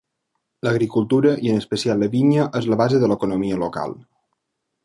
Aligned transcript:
L'agricultura, 0.67 1.33
i 1.47 1.51
en 1.51 1.59
especial 1.63 2.03
la 2.05 2.09
vinya, 2.15 2.49
és 2.63 2.71
la 2.73 2.81
base 2.83 3.05
de 3.05 3.13
l'economia 3.13 3.63
local. 3.69 3.99